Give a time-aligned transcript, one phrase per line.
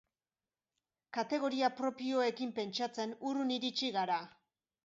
[1.17, 4.21] Kategoria propioekin pentsatzen urrun iritsi gara.